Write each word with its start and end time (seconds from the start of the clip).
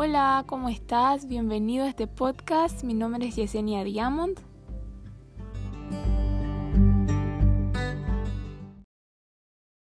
Hola, 0.00 0.44
¿cómo 0.46 0.68
estás? 0.68 1.26
Bienvenido 1.26 1.84
a 1.84 1.88
este 1.88 2.06
podcast. 2.06 2.84
Mi 2.84 2.94
nombre 2.94 3.26
es 3.26 3.34
Yesenia 3.34 3.82
Diamond. 3.82 4.38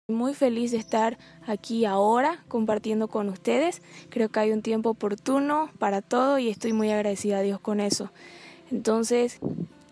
Muy 0.09 0.33
feliz 0.33 0.71
de 0.71 0.79
estar 0.79 1.17
aquí 1.47 1.85
ahora 1.85 2.43
compartiendo 2.49 3.07
con 3.07 3.29
ustedes. 3.29 3.81
Creo 4.09 4.27
que 4.27 4.41
hay 4.41 4.51
un 4.51 4.61
tiempo 4.61 4.89
oportuno 4.89 5.69
para 5.79 6.01
todo 6.01 6.39
y 6.39 6.49
estoy 6.49 6.73
muy 6.73 6.91
agradecida 6.91 7.37
a 7.37 7.41
Dios 7.41 7.61
con 7.61 7.79
eso. 7.79 8.11
Entonces, 8.69 9.39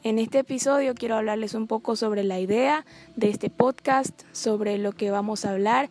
en 0.03 0.19
este 0.19 0.39
episodio 0.39 0.95
quiero 0.95 1.15
hablarles 1.15 1.53
un 1.53 1.67
poco 1.67 1.95
sobre 1.95 2.23
la 2.23 2.41
idea 2.41 2.85
de 3.15 3.29
este 3.29 3.49
podcast, 3.49 4.21
sobre 4.33 4.77
lo 4.79 4.91
que 4.91 5.11
vamos 5.11 5.45
a 5.45 5.51
hablar 5.51 5.89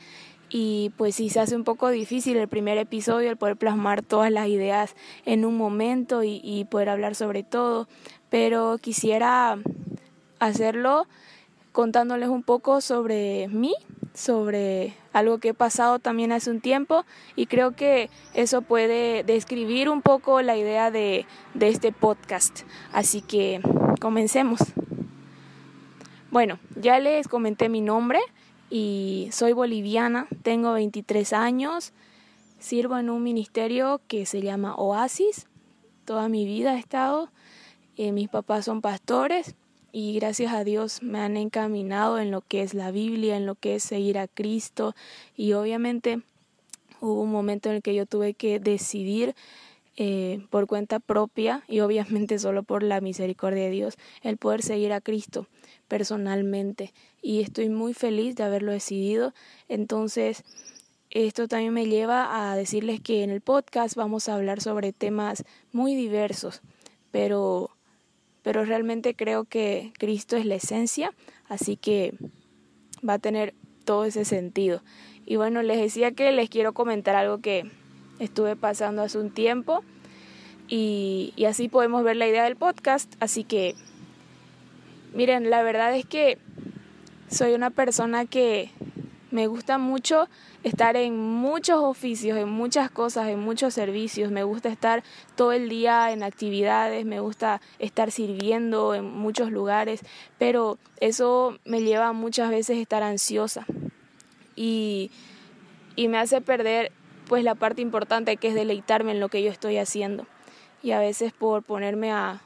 y 0.50 0.92
pues 0.96 1.16
sí 1.16 1.28
se 1.28 1.40
hace 1.40 1.56
un 1.56 1.64
poco 1.64 1.90
difícil 1.90 2.36
el 2.36 2.48
primer 2.48 2.78
episodio 2.78 3.30
el 3.30 3.36
poder 3.36 3.56
plasmar 3.56 4.02
todas 4.02 4.30
las 4.30 4.48
ideas 4.48 4.94
en 5.26 5.44
un 5.44 5.56
momento 5.56 6.22
y, 6.22 6.66
poder 6.70 6.88
hablar 6.88 7.14
sobre 7.14 7.42
todo, 7.42 7.88
pero 8.30 8.78
quisiera 8.78 9.58
hacerlo 10.38 11.06
contándoles 11.72 12.28
un 12.28 12.42
poco 12.42 12.80
sobre 12.80 13.48
mí, 13.48 13.74
sobre 14.14 14.94
algo 15.12 15.38
que 15.38 15.50
he 15.50 15.54
pasado 15.54 15.98
también 15.98 16.32
hace 16.32 16.50
un 16.50 16.60
tiempo 16.60 17.04
y 17.36 17.46
creo 17.46 17.72
que 17.72 18.10
eso 18.34 18.62
puede 18.62 19.22
describir 19.22 19.88
un 19.88 20.02
poco 20.02 20.42
la 20.42 20.56
idea 20.56 20.90
de, 20.90 21.26
de 21.54 21.68
este 21.68 21.92
podcast. 21.92 22.62
Así 22.92 23.20
que 23.22 23.60
comencemos. 24.00 24.60
Bueno, 26.30 26.58
ya 26.76 26.98
les 26.98 27.26
comenté 27.26 27.68
mi 27.68 27.80
nombre, 27.80 28.20
y 28.70 29.28
soy 29.32 29.52
boliviana, 29.52 30.28
tengo 30.42 30.72
23 30.72 31.32
años, 31.32 31.92
sirvo 32.58 32.98
en 32.98 33.10
un 33.10 33.22
ministerio 33.22 34.00
que 34.08 34.26
se 34.26 34.42
llama 34.42 34.74
Oasis, 34.76 35.46
toda 36.04 36.28
mi 36.28 36.44
vida 36.44 36.76
he 36.76 36.78
estado, 36.78 37.30
eh, 37.96 38.12
mis 38.12 38.28
papás 38.28 38.64
son 38.64 38.80
pastores 38.80 39.54
y 39.92 40.14
gracias 40.14 40.52
a 40.52 40.64
Dios 40.64 41.02
me 41.02 41.18
han 41.18 41.36
encaminado 41.36 42.18
en 42.18 42.30
lo 42.30 42.42
que 42.42 42.62
es 42.62 42.74
la 42.74 42.90
Biblia, 42.90 43.36
en 43.36 43.46
lo 43.46 43.54
que 43.54 43.74
es 43.74 43.82
seguir 43.82 44.18
a 44.18 44.28
Cristo. 44.28 44.94
Y 45.36 45.54
obviamente 45.54 46.20
hubo 47.00 47.22
un 47.22 47.30
momento 47.30 47.70
en 47.70 47.76
el 47.76 47.82
que 47.82 47.94
yo 47.94 48.06
tuve 48.06 48.34
que 48.34 48.60
decidir 48.60 49.34
eh, 49.96 50.46
por 50.50 50.66
cuenta 50.66 51.00
propia 51.00 51.64
y 51.66 51.80
obviamente 51.80 52.38
solo 52.38 52.62
por 52.62 52.82
la 52.82 53.00
misericordia 53.00 53.64
de 53.64 53.70
Dios 53.70 53.96
el 54.22 54.36
poder 54.36 54.62
seguir 54.62 54.92
a 54.92 55.00
Cristo 55.00 55.48
personalmente 55.88 56.92
y 57.28 57.42
estoy 57.42 57.68
muy 57.68 57.92
feliz 57.92 58.36
de 58.36 58.44
haberlo 58.44 58.72
decidido. 58.72 59.34
Entonces, 59.68 60.44
esto 61.10 61.46
también 61.46 61.74
me 61.74 61.84
lleva 61.84 62.50
a 62.50 62.56
decirles 62.56 63.02
que 63.02 63.22
en 63.22 63.28
el 63.28 63.42
podcast 63.42 63.96
vamos 63.96 64.30
a 64.30 64.34
hablar 64.34 64.62
sobre 64.62 64.94
temas 64.94 65.44
muy 65.70 65.94
diversos, 65.94 66.62
pero, 67.10 67.68
pero 68.42 68.64
realmente 68.64 69.14
creo 69.14 69.44
que 69.44 69.92
Cristo 69.98 70.38
es 70.38 70.46
la 70.46 70.54
esencia, 70.54 71.12
así 71.50 71.76
que 71.76 72.14
va 73.06 73.12
a 73.12 73.18
tener 73.18 73.52
todo 73.84 74.06
ese 74.06 74.24
sentido. 74.24 74.82
Y 75.26 75.36
bueno, 75.36 75.60
les 75.60 75.78
decía 75.78 76.12
que 76.12 76.32
les 76.32 76.48
quiero 76.48 76.72
comentar 76.72 77.14
algo 77.14 77.42
que 77.42 77.70
estuve 78.20 78.56
pasando 78.56 79.02
hace 79.02 79.18
un 79.18 79.32
tiempo 79.32 79.84
y, 80.66 81.34
y 81.36 81.44
así 81.44 81.68
podemos 81.68 82.04
ver 82.04 82.16
la 82.16 82.26
idea 82.26 82.44
del 82.44 82.56
podcast, 82.56 83.12
así 83.20 83.44
que 83.44 83.74
Miren, 85.14 85.48
la 85.48 85.62
verdad 85.62 85.96
es 85.96 86.04
que 86.04 86.38
soy 87.28 87.54
una 87.54 87.70
persona 87.70 88.26
que 88.26 88.70
me 89.30 89.46
gusta 89.46 89.78
mucho 89.78 90.28
estar 90.62 90.96
en 90.96 91.18
muchos 91.18 91.80
oficios, 91.82 92.38
en 92.38 92.48
muchas 92.48 92.90
cosas, 92.90 93.28
en 93.28 93.38
muchos 93.38 93.74
servicios. 93.74 94.30
Me 94.30 94.42
gusta 94.42 94.68
estar 94.70 95.02
todo 95.36 95.52
el 95.52 95.68
día 95.68 96.12
en 96.12 96.22
actividades, 96.22 97.04
me 97.04 97.20
gusta 97.20 97.60
estar 97.78 98.10
sirviendo 98.10 98.94
en 98.94 99.04
muchos 99.04 99.52
lugares, 99.52 100.00
pero 100.38 100.78
eso 101.00 101.58
me 101.64 101.82
lleva 101.82 102.12
muchas 102.12 102.50
veces 102.50 102.78
a 102.78 102.80
estar 102.80 103.02
ansiosa 103.02 103.66
y, 104.56 105.10
y 105.94 106.08
me 106.08 106.18
hace 106.18 106.40
perder 106.40 106.90
pues 107.28 107.44
la 107.44 107.54
parte 107.54 107.82
importante 107.82 108.38
que 108.38 108.48
es 108.48 108.54
deleitarme 108.54 109.12
en 109.12 109.20
lo 109.20 109.28
que 109.28 109.42
yo 109.42 109.50
estoy 109.50 109.76
haciendo. 109.76 110.26
Y 110.82 110.92
a 110.92 111.00
veces 111.00 111.32
por 111.32 111.62
ponerme 111.62 112.12
a, 112.12 112.40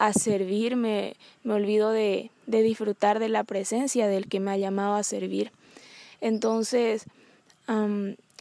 a 0.00 0.14
servir, 0.14 0.76
me, 0.76 1.14
olvido 1.46 1.90
de, 1.90 2.30
de, 2.50 2.62
disfrutar 2.62 3.18
de 3.18 3.28
la 3.28 3.44
presencia 3.44 4.06
del 4.08 4.28
que 4.28 4.40
me 4.40 4.50
ha 4.50 4.56
llamado 4.56 4.94
a 4.94 5.02
servir. 5.02 5.52
Entonces, 6.20 7.06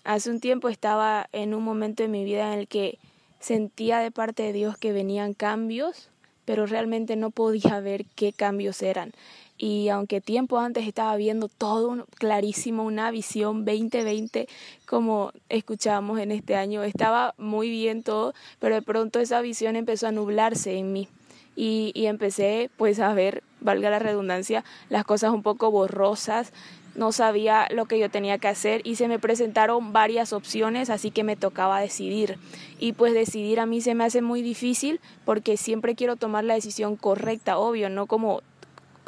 hace 0.03 0.29
un 0.29 0.39
tiempo 0.39 0.69
estaba 0.69 1.27
en 1.31 1.53
un 1.53 1.63
momento 1.63 2.03
de 2.03 2.09
mi 2.09 2.23
vida 2.23 2.53
en 2.53 2.59
el 2.59 2.67
que 2.67 2.97
sentía 3.39 3.99
de 3.99 4.11
parte 4.11 4.43
de 4.43 4.53
Dios 4.53 4.77
que 4.77 4.91
venían 4.91 5.33
cambios, 5.33 6.09
pero 6.45 6.65
realmente 6.65 7.15
no 7.15 7.31
podía 7.31 7.79
ver 7.81 8.05
qué 8.15 8.33
cambios 8.33 8.81
eran. 8.81 9.13
Y 9.61 9.89
aunque 9.89 10.21
tiempo 10.21 10.57
antes 10.57 10.87
estaba 10.87 11.17
viendo 11.17 11.49
todo 11.49 12.07
clarísimo, 12.15 12.83
una 12.85 13.11
visión 13.11 13.65
2020, 13.65 14.47
como 14.85 15.33
escuchábamos 15.49 16.17
en 16.19 16.31
este 16.31 16.55
año, 16.55 16.81
estaba 16.83 17.35
muy 17.37 17.69
bien 17.69 18.01
todo, 18.01 18.33
pero 18.59 18.75
de 18.75 18.81
pronto 18.81 19.19
esa 19.19 19.41
visión 19.41 19.75
empezó 19.75 20.07
a 20.07 20.13
nublarse 20.13 20.77
en 20.77 20.93
mí 20.93 21.09
y, 21.57 21.91
y 21.93 22.05
empecé 22.05 22.69
pues 22.77 23.01
a 23.01 23.13
ver, 23.13 23.43
valga 23.61 23.89
la 23.89 23.99
redundancia, 23.99 24.63
las 24.89 25.05
cosas 25.05 25.31
un 25.31 25.43
poco 25.43 25.71
borrosas, 25.71 26.53
no 26.95 27.11
sabía 27.11 27.67
lo 27.71 27.85
que 27.85 27.99
yo 27.99 28.09
tenía 28.09 28.37
que 28.39 28.47
hacer 28.47 28.81
y 28.83 28.95
se 28.95 29.07
me 29.07 29.19
presentaron 29.19 29.93
varias 29.93 30.33
opciones, 30.33 30.89
así 30.89 31.11
que 31.11 31.23
me 31.23 31.35
tocaba 31.35 31.79
decidir. 31.79 32.37
Y 32.79 32.93
pues 32.93 33.13
decidir 33.13 33.59
a 33.59 33.65
mí 33.65 33.81
se 33.81 33.95
me 33.95 34.03
hace 34.03 34.21
muy 34.21 34.41
difícil 34.41 34.99
porque 35.25 35.55
siempre 35.57 35.95
quiero 35.95 36.15
tomar 36.15 36.43
la 36.43 36.55
decisión 36.55 36.95
correcta, 36.95 37.57
obvio, 37.57 37.89
no 37.89 38.07
como 38.07 38.41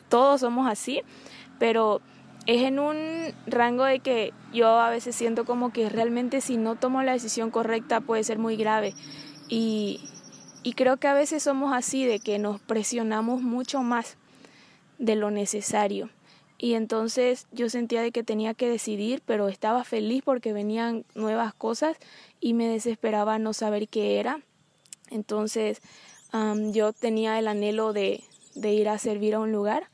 todos 0.10 0.42
somos 0.42 0.68
así, 0.68 1.02
pero 1.60 2.02
es 2.46 2.64
en 2.64 2.80
un 2.80 2.98
rango 3.46 3.84
de 3.84 4.00
que 4.00 4.34
yo 4.54 4.80
a 4.80 4.90
veces 4.90 5.16
siento 5.16 5.46
como 5.46 5.72
que 5.72 5.90
realmente 5.90 6.42
si 6.42 6.58
no 6.58 6.76
tomo 6.76 7.04
la 7.04 7.14
decisión 7.14 7.52
correcta 7.52 8.02
puede 8.02 8.24
ser 8.24 8.40
muy 8.40 8.56
grave. 8.56 8.94
Y, 9.48 10.02
y 10.64 10.74
creo 10.74 10.98
que 10.98 11.08
a 11.08 11.14
veces 11.14 11.44
somos 11.44 11.74
así, 11.74 12.06
de 12.06 12.20
que 12.20 12.40
nos 12.40 12.60
presionamos 12.62 13.42
mucho 13.42 13.84
más 13.84 14.18
de 15.02 15.16
lo 15.16 15.32
necesario. 15.32 16.10
Y 16.58 16.76
entonces 16.76 17.48
yo 17.52 17.70
sentía 17.70 18.04
de 18.04 18.12
que 18.12 18.24
tenía 18.24 18.54
que 18.54 18.70
decidir, 18.70 19.24
pero 19.26 19.50
estaba 19.50 19.84
feliz 19.84 20.22
porque 20.24 20.54
venían 20.54 21.06
nuevas 21.16 21.56
cosas 21.56 21.98
y 22.40 22.54
me 22.54 22.68
desesperaba 22.68 23.40
no 23.40 23.54
saber 23.54 23.88
qué 23.88 24.20
era. 24.20 24.42
Entonces 25.10 25.82
yo 26.72 26.94
tenía 26.94 27.40
el 27.40 27.48
anhelo 27.48 27.94
de, 27.94 28.24
de 28.54 28.74
ir 28.74 28.90
a 28.90 29.00
servir 29.00 29.34
a 29.34 29.40
un 29.40 29.52
lugar 29.52 29.90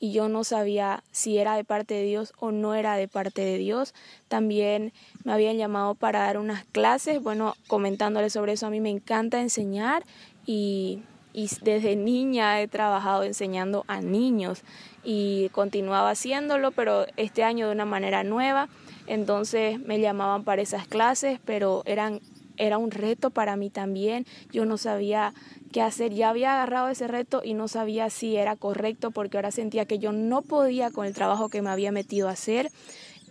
y 0.00 0.12
yo 0.12 0.30
no 0.30 0.44
sabía 0.44 1.04
si 1.12 1.36
era 1.36 1.54
de 1.56 1.62
parte 1.62 1.94
de 1.94 2.04
Dios 2.04 2.32
o 2.38 2.52
no 2.52 2.74
era 2.74 2.96
de 2.96 3.06
parte 3.06 3.42
de 3.42 3.58
Dios. 3.58 3.92
También 4.28 4.94
me 5.24 5.32
habían 5.32 5.58
llamado 5.58 5.94
para 5.94 6.20
dar 6.20 6.38
unas 6.38 6.64
clases, 6.64 7.22
bueno, 7.22 7.54
comentándoles 7.66 8.32
sobre 8.32 8.54
eso, 8.54 8.66
a 8.66 8.70
mí 8.70 8.80
me 8.80 8.90
encanta 8.90 9.42
enseñar 9.42 10.04
y, 10.46 11.02
y 11.32 11.48
desde 11.62 11.96
niña 11.96 12.60
he 12.60 12.68
trabajado 12.68 13.24
enseñando 13.24 13.84
a 13.88 14.00
niños 14.00 14.62
y 15.04 15.48
continuaba 15.50 16.10
haciéndolo, 16.10 16.72
pero 16.72 17.06
este 17.16 17.44
año 17.44 17.66
de 17.66 17.72
una 17.72 17.84
manera 17.84 18.24
nueva. 18.24 18.68
Entonces 19.06 19.80
me 19.80 20.00
llamaban 20.00 20.44
para 20.44 20.62
esas 20.62 20.86
clases, 20.86 21.40
pero 21.44 21.82
eran 21.86 22.20
era 22.56 22.78
un 22.78 22.90
reto 22.90 23.30
para 23.30 23.56
mí 23.56 23.70
también. 23.70 24.26
Yo 24.52 24.64
no 24.64 24.76
sabía 24.76 25.32
qué 25.72 25.82
hacer. 25.82 26.12
Ya 26.12 26.30
había 26.30 26.52
agarrado 26.52 26.88
ese 26.88 27.08
reto 27.08 27.42
y 27.44 27.54
no 27.54 27.66
sabía 27.66 28.10
si 28.10 28.36
era 28.36 28.56
correcto 28.56 29.10
porque 29.10 29.38
ahora 29.38 29.50
sentía 29.50 29.86
que 29.86 29.98
yo 29.98 30.12
no 30.12 30.42
podía 30.42 30.90
con 30.90 31.06
el 31.06 31.14
trabajo 31.14 31.48
que 31.48 31.62
me 31.62 31.70
había 31.70 31.92
metido 31.92 32.28
a 32.28 32.32
hacer. 32.32 32.70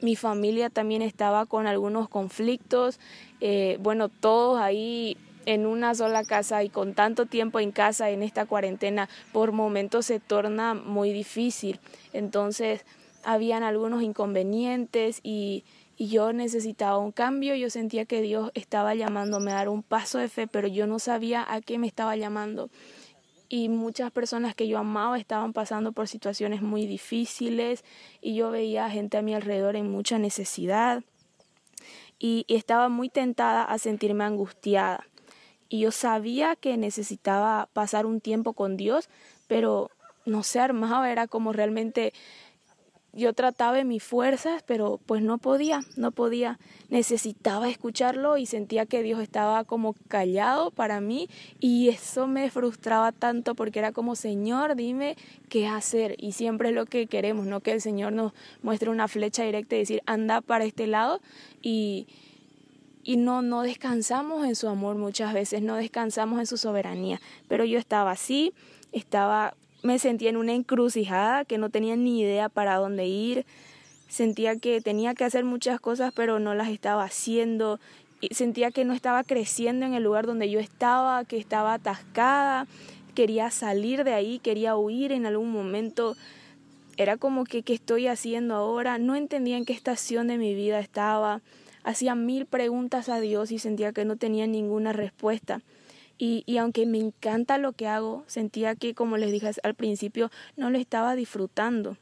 Mi 0.02 0.16
familia 0.16 0.70
también 0.70 1.02
estaba 1.02 1.46
con 1.46 1.68
algunos 1.68 2.10
conflictos. 2.10 3.00
Eh, 3.40 3.78
bueno, 3.82 4.10
todos 4.10 4.60
ahí 4.60 5.16
en 5.46 5.66
una 5.66 5.96
sola 5.96 6.24
casa 6.24 6.64
y 6.64 6.70
con 6.70 6.94
tanto 6.94 7.26
tiempo 7.26 7.60
en 7.60 7.72
casa 7.72 8.10
en 8.10 8.24
esta 8.24 8.46
cuarentena, 8.46 9.10
por 9.32 9.52
momentos 9.52 10.06
se 10.06 10.20
torna 10.20 10.74
muy 10.74 11.12
difícil. 11.12 11.80
Entonces, 12.14 12.86
habían 13.24 13.64
algunos 13.64 14.04
inconvenientes 14.04 15.20
y 15.24 15.64
yo 15.98 16.34
necesitaba 16.34 16.98
un 16.98 17.12
cambio, 17.12 17.56
yo 17.56 17.70
sentía 17.70 18.06
que 18.06 18.22
Dios 18.22 18.52
estaba 18.56 18.96
llamándome 18.96 19.52
a 19.52 19.56
dar 19.56 19.70
un 19.70 19.84
paso 19.84 20.18
de 20.18 20.30
fe, 20.30 20.48
pero 20.48 20.68
yo 20.68 20.88
no 20.88 21.00
sabía 21.00 21.46
a 21.48 21.62
qué 21.62 21.78
me 21.78 21.88
estaba 21.88 22.16
llamando. 22.16 22.70
Y 23.50 23.68
muchas 23.68 24.12
personas 24.12 24.56
que 24.56 24.68
yo 24.68 24.78
amaba 24.78 25.20
estaban 25.20 25.52
pasando 25.54 25.92
por 25.92 26.08
situaciones 26.08 26.62
muy 26.62 26.86
difíciles 26.86 27.84
y 28.22 28.34
yo 28.34 28.50
veía 28.50 28.90
gente 28.90 29.18
a 29.18 29.22
mi 29.22 29.36
alrededor 29.36 29.76
en 29.76 29.92
mucha 29.92 30.18
necesidad 30.18 31.04
y, 32.22 32.46
estaba 32.48 32.88
muy 32.88 33.10
tentada 33.10 33.64
a 33.64 33.78
sentirme 33.78 34.24
angustiada. 34.24 35.06
Y 35.72 35.80
yo 35.80 35.92
sabía 35.92 36.58
que 36.58 36.76
necesitaba 36.76 37.70
pasar 37.72 38.06
un 38.06 38.20
tiempo 38.20 38.52
con 38.52 38.76
Dios, 38.76 39.08
pero 39.48 39.90
no 40.26 40.44
se 40.44 40.60
armaba, 40.60 41.10
era 41.10 41.28
como 41.28 41.54
realmente 41.54 42.12
yo 43.14 43.32
trataba 43.32 43.78
de 43.78 43.86
mis 43.86 44.04
fuerzas, 44.04 44.64
pero 44.66 45.00
pues 45.06 45.22
no 45.22 45.38
podía, 45.38 45.80
no 45.96 46.12
podía. 46.12 46.60
Necesitaba 46.90 47.70
escucharlo 47.70 48.36
y 48.36 48.48
sentía 48.48 48.86
que 48.86 49.02
Dios 49.02 49.22
estaba 49.22 49.64
como 49.64 49.96
callado 50.10 50.72
para 50.72 51.00
mí 51.00 51.30
y 51.62 51.88
eso 51.88 52.28
me 52.28 52.52
frustraba 52.52 53.14
tanto 53.14 53.56
porque 53.56 53.80
era 53.80 53.94
como, 53.94 54.18
Señor, 54.18 54.76
dime 54.76 55.16
qué 55.48 55.68
hacer. 55.68 56.16
Y 56.18 56.34
siempre 56.34 56.70
es 56.70 56.76
lo 56.76 56.86
que 56.86 57.08
queremos, 57.08 57.46
no 57.46 57.62
que 57.62 57.72
el 57.72 57.80
Señor 57.80 58.12
nos 58.12 58.34
muestre 58.62 58.90
una 58.90 59.08
flecha 59.08 59.44
directa 59.44 59.78
y 59.78 59.80
decir, 59.80 60.02
anda 60.06 60.42
para 60.42 60.66
este 60.66 60.86
lado 60.86 61.22
y, 61.62 62.08
y 63.04 63.18
no, 63.18 63.42
no 63.42 63.62
descansamos 63.62 64.46
en 64.46 64.56
su 64.56 64.68
amor 64.68 64.96
muchas 64.96 65.34
veces, 65.34 65.62
no 65.62 65.76
descansamos 65.76 66.40
en 66.40 66.48
su 66.48 66.58
soberanía. 66.58 67.20
Pero 67.48 67.66
yo 67.66 67.80
estaba 67.80 68.12
así, 68.12 68.54
estaba 68.92 69.54
me 69.84 69.98
sentía 69.98 70.30
en 70.30 70.38
una 70.38 70.54
encrucijada 70.54 71.46
que 71.46 71.58
no 71.58 71.70
tenía 71.70 71.96
ni 71.96 72.22
idea 72.22 72.50
para 72.50 72.76
dónde 72.76 73.08
ir. 73.08 73.46
Sentía 74.08 74.58
que 74.58 74.82
tenía 74.82 75.16
que 75.16 75.24
hacer 75.24 75.44
muchas 75.44 75.80
cosas, 75.80 76.14
pero 76.16 76.40
no 76.40 76.54
las 76.54 76.70
estaba 76.70 77.04
haciendo. 77.04 77.80
Y 78.20 78.36
sentía 78.36 78.72
que 78.72 78.86
no 78.86 78.94
estaba 78.94 79.24
creciendo 79.24 79.86
en 79.86 79.94
el 79.94 80.04
lugar 80.04 80.28
donde 80.28 80.50
yo 80.50 80.60
estaba, 80.60 81.24
que 81.26 81.38
estaba 81.38 81.74
atascada. 81.74 82.68
Quería 83.16 83.50
salir 83.50 84.04
de 84.04 84.14
ahí, 84.14 84.40
quería 84.40 84.76
huir 84.78 85.12
en 85.12 85.26
algún 85.26 85.52
momento. 85.52 86.16
Era 86.98 87.18
como 87.18 87.46
que, 87.46 87.64
¿qué 87.64 87.74
estoy 87.74 88.08
haciendo 88.08 88.56
ahora? 88.56 89.00
No 89.00 89.16
entendía 89.16 89.58
en 89.58 89.66
qué 89.66 89.74
estación 89.74 90.28
de 90.28 90.38
mi 90.38 90.54
vida 90.54 90.80
estaba. 90.80 91.42
Hacía 91.84 92.16
mil 92.16 92.46
preguntas 92.46 93.10
a 93.10 93.20
Dios 93.20 93.52
y 93.52 93.60
sentía 93.60 93.92
que 93.92 94.06
no 94.06 94.16
tenía 94.16 94.48
ninguna 94.48 94.94
respuesta. 94.94 95.62
Y, 96.24 96.58
aunque 96.58 96.86
me 96.86 97.00
encanta 97.00 97.58
lo 97.58 97.74
que 97.74 97.88
hago, 97.88 98.24
sentía 98.28 98.76
que, 98.76 98.94
como 98.94 99.18
les 99.18 99.32
dije 99.32 99.50
al 99.64 99.74
principio, 99.74 100.30
no 100.56 100.70
lo 100.70 100.78
estaba 100.78 101.16
disfrutando. 101.16 101.98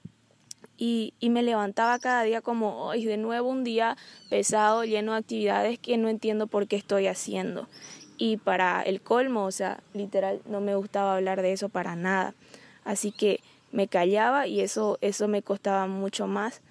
Y, 0.78 1.14
y, 1.22 1.30
me 1.30 1.42
levantaba 1.42 2.00
cada 2.00 2.24
día 2.24 2.42
como 2.42 2.84
hoy, 2.84 3.06
de 3.06 3.16
nuevo 3.16 3.48
un 3.48 3.64
día 3.64 3.96
pesado, 4.30 4.84
lleno 4.84 5.14
de 5.14 5.20
actividades 5.20 5.80
que 5.80 5.98
no 5.98 6.10
entiendo 6.10 6.48
por 6.48 6.68
qué 6.68 6.76
estoy 6.76 7.08
haciendo. 7.08 7.70
Y 8.18 8.36
para 8.36 8.82
el 8.82 9.00
colmo, 9.00 9.46
o 9.46 9.52
sea, 9.52 9.82
literal, 9.94 10.42
no 10.46 10.60
me 10.60 10.76
gustaba 10.76 11.16
hablar 11.16 11.42
de 11.42 11.54
eso 11.54 11.70
para 11.70 11.96
nada. 11.96 12.36
Así 12.84 13.14
que 13.14 13.40
me 13.72 13.88
callaba 13.88 14.48
y 14.48 14.60
eso, 14.60 14.98
eso 15.00 15.30
me 15.30 15.44
costaba 15.44 15.88
mucho 15.88 16.28
más. 16.28 16.62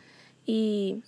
Y, 0.44 1.02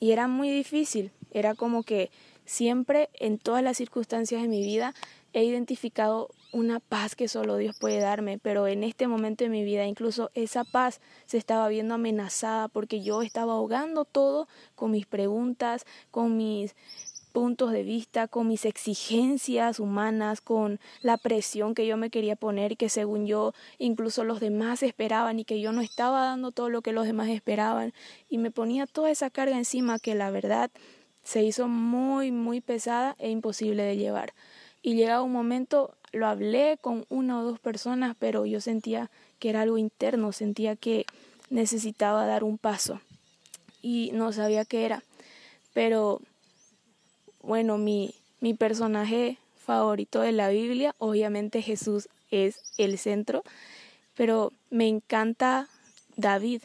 y 0.00 0.12
era 0.12 0.28
muy 0.28 0.50
difícil. 0.50 1.12
Era 1.30 1.54
como 1.54 1.82
que 1.82 2.10
siempre, 2.44 3.10
en 3.14 3.38
todas 3.38 3.62
las 3.62 3.76
circunstancias 3.76 4.42
de 4.42 4.48
mi 4.48 4.62
vida, 4.62 4.94
he 5.32 5.44
identificado 5.44 6.30
una 6.52 6.80
paz 6.80 7.14
que 7.14 7.28
solo 7.28 7.56
Dios 7.56 7.76
puede 7.78 8.00
darme, 8.00 8.38
pero 8.38 8.66
en 8.66 8.82
este 8.82 9.06
momento 9.06 9.44
de 9.44 9.50
mi 9.50 9.64
vida 9.64 9.86
incluso 9.86 10.30
esa 10.34 10.64
paz 10.64 11.00
se 11.26 11.36
estaba 11.36 11.68
viendo 11.68 11.94
amenazada 11.94 12.68
porque 12.68 13.02
yo 13.02 13.20
estaba 13.22 13.52
ahogando 13.52 14.04
todo 14.04 14.48
con 14.74 14.90
mis 14.90 15.06
preguntas, 15.06 15.84
con 16.10 16.36
mis 16.38 16.74
puntos 17.32 17.70
de 17.72 17.82
vista, 17.82 18.26
con 18.26 18.48
mis 18.48 18.64
exigencias 18.64 19.78
humanas, 19.78 20.40
con 20.40 20.80
la 21.02 21.18
presión 21.18 21.74
que 21.74 21.86
yo 21.86 21.96
me 21.96 22.10
quería 22.10 22.34
poner 22.34 22.76
que 22.76 22.88
según 22.88 23.26
yo 23.26 23.52
incluso 23.78 24.24
los 24.24 24.40
demás 24.40 24.82
esperaban 24.82 25.38
y 25.38 25.44
que 25.44 25.60
yo 25.60 25.72
no 25.72 25.82
estaba 25.82 26.24
dando 26.24 26.50
todo 26.50 26.70
lo 26.70 26.82
que 26.82 26.92
los 26.92 27.06
demás 27.06 27.28
esperaban. 27.28 27.92
Y 28.28 28.38
me 28.38 28.50
ponía 28.50 28.86
toda 28.86 29.10
esa 29.10 29.30
carga 29.30 29.56
encima 29.56 29.98
que 29.98 30.14
la 30.14 30.30
verdad 30.30 30.70
se 31.28 31.42
hizo 31.42 31.68
muy 31.68 32.32
muy 32.32 32.62
pesada 32.62 33.14
e 33.18 33.28
imposible 33.28 33.82
de 33.82 33.98
llevar 33.98 34.32
y 34.82 34.94
llegaba 34.94 35.20
un 35.20 35.32
momento, 35.32 35.94
lo 36.12 36.26
hablé 36.26 36.78
con 36.80 37.04
una 37.10 37.38
o 37.38 37.44
dos 37.44 37.60
personas, 37.60 38.16
pero 38.18 38.46
yo 38.46 38.62
sentía 38.62 39.10
que 39.38 39.50
era 39.50 39.60
algo 39.60 39.76
interno, 39.76 40.32
sentía 40.32 40.74
que 40.74 41.04
necesitaba 41.50 42.24
dar 42.24 42.44
un 42.44 42.56
paso 42.56 43.02
y 43.82 44.10
no 44.14 44.32
sabía 44.32 44.64
qué 44.64 44.86
era. 44.86 45.02
Pero 45.74 46.22
bueno, 47.42 47.76
mi, 47.76 48.14
mi 48.40 48.54
personaje 48.54 49.36
favorito 49.58 50.22
de 50.22 50.32
la 50.32 50.48
Biblia, 50.48 50.94
obviamente 50.96 51.60
Jesús 51.60 52.08
es 52.30 52.62
el 52.78 52.96
centro, 52.96 53.42
pero 54.14 54.54
me 54.70 54.88
encanta 54.88 55.68
David, 56.16 56.62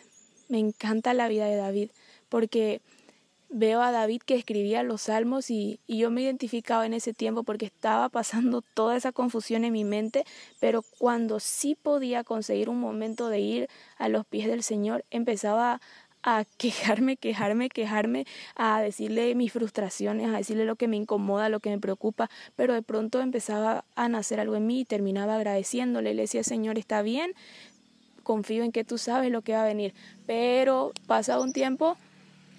me 0.47 0.59
encanta 0.59 1.13
la 1.13 1.27
vida 1.27 1.47
de 1.47 1.57
David, 1.57 1.89
porque 2.29 2.79
veo 3.53 3.81
a 3.81 3.91
David 3.91 4.23
que 4.25 4.35
escribía 4.35 4.83
los 4.83 5.03
salmos 5.03 5.49
y, 5.49 5.79
yo 5.87 6.09
me 6.09 6.23
identificaba 6.23 6.85
en 6.85 6.93
ese 6.93 7.13
tiempo 7.13 7.43
porque 7.43 7.67
estaba 7.67 8.09
pasando 8.09 8.61
toda 8.73 8.97
esa 8.97 9.11
confusión 9.11 9.63
en 9.63 9.73
mi 9.73 9.83
mente, 9.83 10.25
pero 10.59 10.83
cuando 10.97 11.39
sí 11.39 11.75
podía 11.75 12.23
conseguir 12.23 12.69
un 12.69 12.79
momento 12.79 13.29
de 13.29 13.39
ir 13.39 13.69
a 13.97 14.09
los 14.09 14.25
pies 14.25 14.47
del 14.47 14.63
Señor, 14.63 15.05
empezaba 15.11 15.79
a 16.23 16.45
quejarme, 16.57 17.15
quejarme, 17.15 17.69
quejarme, 17.69 18.25
a 18.55 18.81
decirle 18.81 19.35
mis 19.35 19.53
frustraciones, 19.53 20.27
a 20.29 20.37
decirle 20.37 20.65
lo 20.65 20.75
que 20.75 20.87
me 20.87 20.97
incomoda, 20.97 21.49
lo 21.49 21.59
que 21.59 21.69
me 21.69 21.79
preocupa, 21.79 22.29
pero 22.55 22.73
de 22.73 22.81
pronto 22.81 23.21
empezaba 23.21 23.85
a 23.95 24.09
nacer 24.09 24.39
algo 24.39 24.55
en 24.55 24.65
mí 24.65 24.81
y 24.81 24.85
terminaba 24.85 25.35
agradeciéndole, 25.35 26.13
le 26.15 26.23
decía, 26.23 26.43
Señor, 26.43 26.79
está 26.79 27.03
bien, 27.03 27.33
confío 28.23 28.63
en 28.63 28.71
que 28.71 28.83
tú 28.83 28.97
sabes 28.97 29.31
lo 29.31 29.41
que 29.43 29.53
va 29.53 29.61
a 29.61 29.67
venir, 29.67 29.93
pero 30.25 30.91
pasado 31.05 31.43
un 31.43 31.53
tiempo 31.53 31.97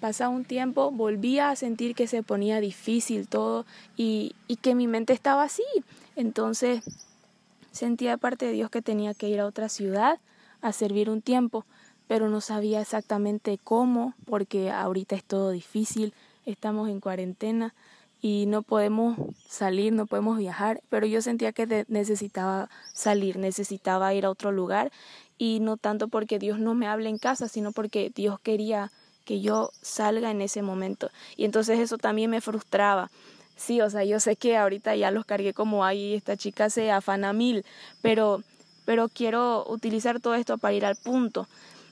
Pasado 0.05 0.29
un 0.29 0.45
tiempo, 0.45 0.91
volvía 0.91 1.49
a 1.49 1.55
sentir 1.55 1.95
que 1.95 2.05
se 2.05 2.21
ponía 2.21 2.59
difícil 2.59 3.27
todo 3.27 3.65
y, 3.97 4.35
y 4.47 4.57
que 4.57 4.75
mi 4.75 4.85
mente 4.85 5.13
estaba 5.13 5.41
así. 5.41 5.63
Entonces 6.15 6.83
sentía 7.71 8.11
de 8.11 8.17
parte 8.19 8.45
de 8.45 8.51
Dios 8.51 8.69
que 8.69 8.83
tenía 8.83 9.15
que 9.15 9.29
ir 9.29 9.39
a 9.39 9.47
otra 9.47 9.67
ciudad 9.67 10.19
a 10.61 10.73
servir 10.73 11.09
un 11.09 11.23
tiempo, 11.23 11.65
pero 12.05 12.29
no 12.29 12.39
sabía 12.39 12.81
exactamente 12.81 13.57
cómo, 13.57 14.13
porque 14.25 14.69
ahorita 14.69 15.15
es 15.15 15.23
todo 15.23 15.49
difícil, 15.49 16.13
estamos 16.45 16.87
en 16.87 16.99
cuarentena 16.99 17.73
y 18.21 18.45
no 18.45 18.61
podemos 18.61 19.17
salir, 19.49 19.91
no 19.91 20.05
podemos 20.05 20.37
viajar, 20.37 20.83
pero 20.89 21.07
yo 21.07 21.23
sentía 21.23 21.51
que 21.51 21.83
necesitaba 21.87 22.69
salir, 22.93 23.37
necesitaba 23.37 24.13
ir 24.13 24.25
a 24.25 24.29
otro 24.29 24.51
lugar 24.51 24.91
y 25.39 25.61
no 25.61 25.77
tanto 25.77 26.09
porque 26.09 26.37
Dios 26.37 26.59
no 26.59 26.75
me 26.75 26.85
hable 26.85 27.09
en 27.09 27.17
casa, 27.17 27.47
sino 27.47 27.71
porque 27.71 28.11
Dios 28.13 28.39
quería 28.39 28.91
que 29.25 29.41
yo 29.41 29.71
salga 29.81 30.31
en 30.31 30.41
ese 30.41 30.61
momento. 30.61 31.09
Y 31.35 31.45
entonces 31.45 31.79
eso 31.79 31.97
también 31.97 32.29
me 32.29 32.41
frustraba. 32.41 33.09
Sí, 33.57 33.81
o 33.81 33.89
sea, 33.89 34.03
yo 34.03 34.19
sé 34.19 34.35
que 34.35 34.57
ahorita 34.57 34.95
ya 34.95 35.11
los 35.11 35.25
cargué 35.25 35.53
como 35.53 35.85
ahí, 35.85 36.13
esta 36.13 36.37
chica 36.37 36.69
se 36.69 36.91
afana 36.91 37.33
mil, 37.33 37.65
pero, 38.01 38.43
pero 38.85 39.09
quiero 39.09 39.65
utilizar 39.67 40.19
todo 40.19 40.35
esto 40.35 40.57
para 40.57 40.73
ir 40.73 40.85
al 40.85 40.95
punto 40.95 41.47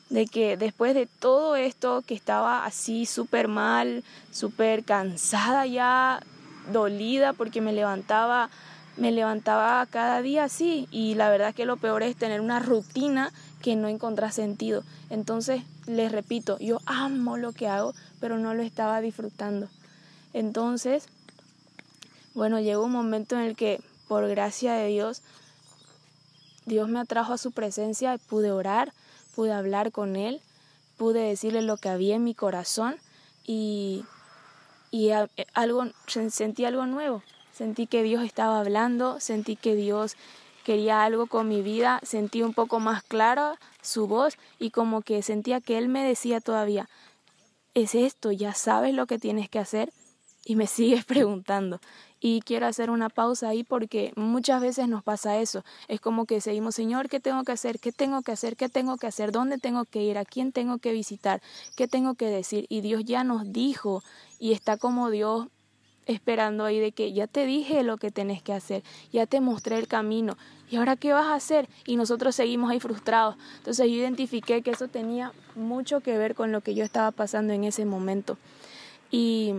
de 0.10 0.28
que 0.28 0.58
después 0.58 0.94
de 0.94 1.08
todo 1.08 1.56
esto 1.56 2.04
que 2.06 2.14
estaba 2.14 2.66
así 2.66 3.06
súper 3.06 3.48
mal, 3.48 4.04
súper 4.32 4.84
cansada 4.84 5.66
ya, 5.66 6.22
dolida 6.72 7.34
porque 7.34 7.62
me 7.62 7.74
levantaba, 7.74 8.50
me 8.96 9.12
levantaba 9.12 9.86
cada 9.88 10.22
día 10.22 10.44
así 10.44 10.88
y 10.92 11.16
la 11.16 11.30
verdad 11.30 11.56
que 11.56 11.66
lo 11.66 11.78
peor 11.78 12.04
es 12.04 12.16
tener 12.16 12.42
una 12.42 12.60
rutina 12.60 13.32
que 13.63 13.75
no 13.77 13.88
encontré 13.88 14.29
sentido. 14.32 14.84
Entonces, 15.10 15.63
les 15.88 16.12
repito, 16.12 16.60
yo 16.60 16.79
amo 16.86 17.38
lo 17.38 17.53
que 17.53 17.67
hago, 17.67 17.93
pero 18.20 18.38
no 18.38 18.53
lo 18.53 18.62
estaba 18.62 19.01
disfrutando. 19.01 19.70
Entonces, 20.34 21.08
bueno, 22.36 22.60
llegó 22.60 22.84
un 22.84 22.91
momento 22.91 23.36
en 23.36 23.43
el 23.43 23.55
que, 23.55 23.82
por 24.08 24.27
gracia 24.27 24.74
de 24.74 24.88
Dios, 24.89 25.24
Dios 26.65 26.89
me 26.89 27.00
atrajo 27.00 27.34
a 27.34 27.38
su 27.38 27.51
presencia, 27.51 28.17
pude 28.17 28.51
orar, 28.51 28.93
pude 29.34 29.53
hablar 29.53 29.91
con 29.91 30.17
Él, 30.17 30.41
pude 30.98 31.22
decirle 31.22 31.62
lo 31.62 31.77
que 31.77 31.89
había 31.89 32.15
en 32.15 32.24
mi 32.24 32.36
corazón 32.36 32.98
y, 33.46 34.03
y 34.91 35.12
algo, 35.53 35.86
sentí 36.05 36.65
algo 36.65 36.86
nuevo. 36.86 37.24
Sentí 37.53 37.88
que 37.88 38.03
Dios 38.03 38.25
estaba 38.25 38.60
hablando, 38.60 39.20
sentí 39.20 39.55
que 39.55 39.75
Dios 39.75 40.17
quería 40.63 41.03
algo 41.03 41.27
con 41.27 41.48
mi 41.48 41.62
vida, 41.62 42.00
sentí 42.03 42.41
un 42.41 42.53
poco 42.53 42.79
más 42.79 43.03
clara 43.03 43.60
su 43.82 44.08
voz 44.08 44.38
y 44.60 44.72
como 44.72 45.01
que 45.01 45.22
sentía 45.22 45.62
que 45.62 45.77
él 45.77 45.89
me 45.89 46.03
decía 46.03 46.41
todavía, 46.41 46.89
es 47.74 47.96
esto, 47.96 48.32
ya 48.32 48.53
sabes 48.53 48.93
lo 48.93 49.05
que 49.05 49.20
tienes 49.20 49.50
que 49.50 49.60
hacer 49.60 49.91
y 50.46 50.55
me 50.55 50.67
sigues 50.67 51.05
preguntando. 51.05 51.79
Y 52.25 52.39
quiero 52.41 52.67
hacer 52.67 52.89
una 52.89 53.10
pausa 53.10 53.50
ahí 53.50 53.65
porque 53.65 54.13
muchas 54.15 54.62
veces 54.62 54.88
nos 54.88 55.03
pasa 55.03 55.39
eso. 55.39 55.65
Es 55.89 56.00
como 56.00 56.25
que 56.25 56.39
seguimos, 56.39 56.74
Señor, 56.74 57.10
¿qué 57.10 57.20
tengo 57.20 57.43
que 57.43 57.51
hacer? 57.51 57.79
¿Qué 57.79 57.91
tengo 57.91 58.22
que 58.22 58.32
hacer? 58.32 58.55
¿Qué 58.55 58.70
tengo 58.70 58.96
que 58.96 59.08
hacer? 59.08 59.34
¿Dónde 59.34 59.58
tengo 59.58 59.84
que 59.84 60.03
ir? 60.03 60.17
¿A 60.17 60.24
quién 60.24 60.53
tengo 60.53 60.77
que 60.77 60.93
visitar? 60.93 61.41
¿Qué 61.75 61.89
tengo 61.89 62.15
que 62.15 62.27
decir? 62.27 62.65
Y 62.70 62.79
Dios 62.79 63.03
ya 63.03 63.25
nos 63.25 63.51
dijo 63.51 64.03
y 64.39 64.53
está 64.53 64.77
como 64.77 65.10
Dios 65.10 65.48
esperando 66.05 66.65
ahí 66.65 66.79
de 66.79 66.91
que 66.91 67.13
ya 67.13 67.27
te 67.27 67.45
dije 67.45 67.83
lo 67.83 67.98
que 67.98 68.12
tenés 68.12 68.41
que 68.41 68.53
hacer, 68.53 68.83
ya 69.12 69.25
te 69.25 69.41
mostré 69.41 69.77
el 69.77 69.88
camino, 69.88 70.38
¿y 70.69 70.77
ahora 70.77 70.95
qué 70.95 71.13
vas 71.13 71.27
a 71.27 71.36
hacer? 71.36 71.69
Y 71.86 71.95
nosotros 71.95 72.36
seguimos 72.36 72.72
ahí 72.72 72.79
frustrados. 72.79 73.36
Entonces 73.57 73.88
yo 73.88 73.93
identifiqué 73.93 74.62
que 74.62 74.72
eso 74.72 74.88
tenía 74.88 75.31
mucho 75.55 76.01
que 76.01 76.17
ver 76.17 76.36
con 76.36 76.51
lo 76.51 76.62
que 76.62 76.75
yo 76.75 76.83
estaba 76.83 77.12
pasando 77.12 77.53
en 77.53 77.63
ese 77.63 77.86
momento. 77.86 78.38
Y, 79.12 79.53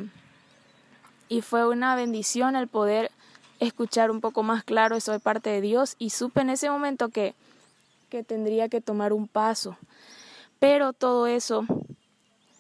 y 1.28 1.40
fue 1.40 1.68
una 1.68 1.94
bendición 1.94 2.56
el 2.56 2.68
poder 2.68 3.10
escuchar 3.60 4.10
un 4.10 4.20
poco 4.20 4.42
más 4.42 4.64
claro 4.64 4.96
eso 4.96 5.12
de 5.12 5.20
parte 5.20 5.50
de 5.50 5.60
Dios 5.60 5.94
y 5.98 6.10
supe 6.10 6.40
en 6.40 6.50
ese 6.50 6.68
momento 6.68 7.08
que, 7.08 7.34
que 8.10 8.24
tendría 8.24 8.68
que 8.68 8.80
tomar 8.80 9.12
un 9.12 9.28
paso. 9.28 9.76
Pero 10.58 10.92
todo 10.92 11.26
eso 11.26 11.64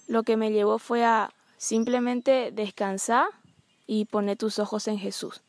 lo 0.06 0.22
que 0.22 0.36
me 0.36 0.52
llevó 0.52 0.78
fue 0.78 1.04
a 1.04 1.32
simplemente 1.56 2.52
descansar 2.52 3.26
y 3.86 4.06
poner 4.06 4.36
tus 4.36 4.58
ojos 4.58 4.88
en 4.88 4.98
Jesús. 4.98 5.42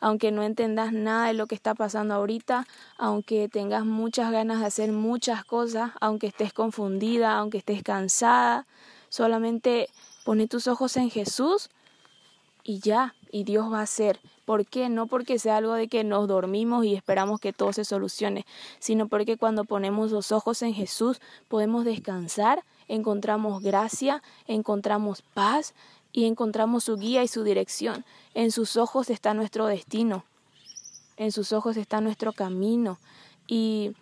Aunque 0.00 0.30
no 0.30 0.42
entendas 0.42 0.92
nada 0.92 1.26
de 1.26 1.34
lo 1.34 1.46
que 1.46 1.56
está 1.56 1.74
pasando 1.74 2.14
ahorita, 2.14 2.66
aunque 2.98 3.48
tengas 3.48 3.84
muchas 3.84 4.30
ganas 4.30 4.60
de 4.60 4.66
hacer 4.66 4.92
muchas 4.92 5.44
cosas, 5.44 5.90
aunque 6.00 6.28
estés 6.28 6.52
confundida, 6.52 7.36
aunque 7.36 7.58
estés 7.58 7.82
cansada, 7.82 8.66
solamente 9.08 9.88
pone 10.24 10.46
tus 10.46 10.68
ojos 10.68 10.96
en 10.96 11.10
Jesús 11.10 11.68
y 12.62 12.80
ya, 12.80 13.14
y 13.32 13.44
Dios 13.44 13.72
va 13.72 13.80
a 13.80 13.82
hacer. 13.82 14.20
¿Por 14.44 14.66
qué? 14.66 14.88
No 14.88 15.06
porque 15.06 15.38
sea 15.38 15.56
algo 15.56 15.74
de 15.74 15.88
que 15.88 16.04
nos 16.04 16.28
dormimos 16.28 16.84
y 16.84 16.94
esperamos 16.94 17.40
que 17.40 17.52
todo 17.52 17.72
se 17.72 17.84
solucione, 17.84 18.46
sino 18.78 19.08
porque 19.08 19.36
cuando 19.36 19.64
ponemos 19.64 20.10
los 20.10 20.32
ojos 20.32 20.62
en 20.62 20.74
Jesús 20.74 21.20
podemos 21.48 21.84
descansar, 21.84 22.64
encontramos 22.88 23.62
gracia, 23.62 24.22
encontramos 24.46 25.22
paz, 25.34 25.74
y 26.12 26.24
encontramos 26.24 26.84
su 26.84 26.96
guía 26.96 27.22
y 27.22 27.28
su 27.28 27.44
dirección. 27.44 28.04
En 28.34 28.50
sus 28.50 28.76
ojos 28.76 29.10
está 29.10 29.34
nuestro 29.34 29.66
destino, 29.66 30.24
en 31.16 31.32
sus 31.32 31.52
ojos 31.52 31.76
está 31.76 32.00
nuestro 32.00 32.32
camino. 32.32 32.98
Y, 33.46 33.92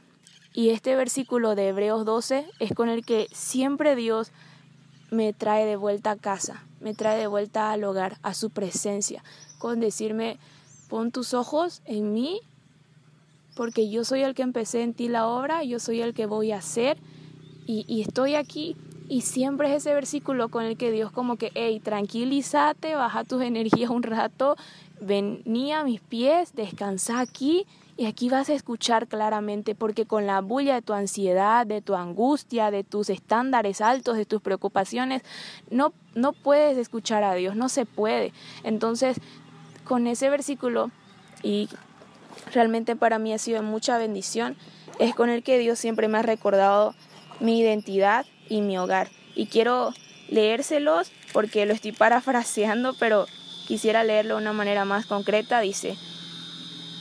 y 0.53 0.71
este 0.71 0.97
versículo 0.97 1.55
de 1.55 1.69
Hebreos 1.69 2.05
12 2.05 2.47
es 2.59 2.73
con 2.75 2.89
el 2.89 3.05
que 3.05 3.29
siempre 3.33 3.97
Dios 3.97 4.33
me 5.11 5.33
trae 5.33 5.65
de 5.67 5.77
vuelta 5.77 6.13
a 6.13 6.17
casa, 6.17 6.65
me 6.81 6.95
trae 6.95 7.19
de 7.19 7.27
vuelta 7.27 7.71
al 7.71 7.85
hogar, 7.85 8.19
a 8.23 8.35
su 8.35 8.51
presencia, 8.51 9.23
con 9.59 9.81
decirme, 9.81 10.39
pon 10.89 11.13
tus 11.13 11.35
ojos 11.35 11.83
en 11.85 12.13
mí, 12.13 12.41
porque 13.55 13.89
yo 13.89 14.05
soy 14.05 14.23
el 14.23 14.35
que 14.35 14.43
empecé 14.43 14.83
en 14.83 14.95
ti 14.95 15.09
la 15.09 15.27
obra, 15.27 15.65
yo 15.65 15.79
soy 15.79 16.03
el 16.03 16.13
que 16.13 16.27
voy 16.27 16.53
a 16.53 16.59
hacer, 16.59 16.99
y, 17.67 17.85
y 17.89 18.03
estoy 18.03 18.35
aquí 18.35 18.77
y 19.09 19.23
siempre 19.23 19.69
es 19.69 19.77
ese 19.77 19.95
versículo 19.95 20.49
con 20.49 20.65
el 20.65 20.77
que 20.77 20.91
Dios 20.91 21.13
como 21.13 21.37
que, 21.37 21.53
hey, 21.55 21.81
tranquilízate, 21.81 22.95
baja 22.95 23.25
tus 23.25 23.43
energías 23.43 23.91
un 23.91 24.03
rato, 24.03 24.57
vení 25.01 25.73
a 25.73 25.85
mis 25.85 26.01
pies, 26.01 26.55
descansa 26.55 27.21
aquí 27.21 27.67
y 27.97 28.07
aquí 28.07 28.29
vas 28.29 28.51
a 28.51 28.55
escuchar 28.55 29.07
claramente, 29.07 29.75
porque 29.75 30.07
con 30.07 30.27
la 30.27 30.41
bulla 30.41 30.75
de 30.75 30.83
tu 30.83 30.93
ansiedad, 30.93 31.67
de 31.67 31.81
tu 31.81 31.95
angustia, 31.95 32.71
de 32.71 32.85
tus 32.85 33.09
estándares 33.09 33.81
altos, 33.81 34.17
de 34.17 34.27
tus 34.27 34.43
preocupaciones, 34.43 35.23
no, 35.71 35.93
no 36.15 36.33
puedes 36.33 36.77
escuchar 36.77 37.25
a 37.25 37.35
Dios, 37.35 37.57
no 37.57 37.69
se 37.69 37.87
puede. 37.87 38.33
Entonces, 38.65 39.19
con 39.85 40.07
ese 40.07 40.29
versículo, 40.29 40.91
y 41.43 41.69
realmente 42.53 42.97
para 42.97 43.19
mí 43.19 43.33
ha 43.33 43.39
sido 43.39 43.63
mucha 43.63 43.97
bendición, 43.99 44.57
es 44.99 45.15
con 45.15 45.31
el 45.31 45.43
que 45.43 45.59
Dios 45.59 45.79
siempre 45.79 46.09
me 46.09 46.19
ha 46.19 46.23
recordado 46.23 46.95
mi 47.41 47.61
identidad 47.61 48.27
y 48.49 48.61
mi 48.61 48.79
hogar. 48.79 49.09
Y 49.35 49.47
quiero 49.47 49.93
leérselos 50.29 51.11
porque 51.33 51.67
lo 51.67 51.75
estoy 51.75 51.93
parafraseando, 51.93 52.95
pero 52.95 53.27
quisiera 53.67 54.05
leerlo 54.05 54.37
de 54.37 54.43
una 54.43 54.53
manera 54.53 54.85
más 54.85 55.07
concreta. 55.07 55.61
Dice, 55.61 55.97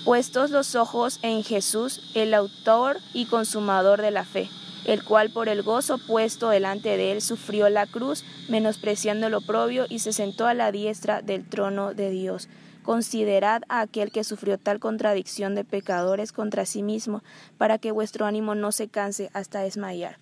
puestos 0.04 0.52
los 0.52 0.76
ojos 0.76 1.20
en 1.22 1.44
Jesús, 1.44 2.12
el 2.14 2.34
autor 2.34 2.98
y 3.14 3.26
consumador 3.26 4.02
de 4.02 4.12
la 4.12 4.26
fe, 4.26 4.50
el 4.86 5.04
cual 5.04 5.30
por 5.30 5.50
el 5.50 5.64
gozo 5.64 5.98
puesto 5.98 6.50
delante 6.50 6.98
de 6.98 7.12
él 7.14 7.22
sufrió 7.22 7.70
la 7.70 7.88
cruz, 7.88 8.24
menospreciando 8.50 9.28
el 9.28 9.34
oprobio, 9.34 9.86
y 9.90 10.00
se 10.00 10.14
sentó 10.14 10.48
a 10.48 10.54
la 10.54 10.72
diestra 10.72 11.22
del 11.22 11.48
trono 11.48 11.94
de 11.94 12.10
Dios. 12.12 12.50
Considerad 12.84 13.64
a 13.68 13.82
aquel 13.82 14.12
que 14.12 14.24
sufrió 14.24 14.60
tal 14.60 14.80
contradicción 14.80 15.56
de 15.56 15.64
pecadores 15.64 16.32
contra 16.32 16.68
sí 16.68 16.84
mismo, 16.84 17.24
para 17.58 17.80
que 17.80 17.92
vuestro 17.92 18.28
ánimo 18.28 18.54
no 18.54 18.72
se 18.72 18.90
canse 18.90 19.32
hasta 19.34 19.62
desmayar. 19.62 20.20